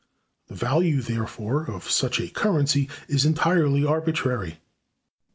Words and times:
The 0.47 0.55
value, 0.55 0.99
therefore, 1.01 1.65
of 1.65 1.83
such 1.87 2.19
a 2.19 2.27
currency 2.27 2.89
is 3.07 3.23
entirely 3.23 3.85
arbitrary. 3.85 4.57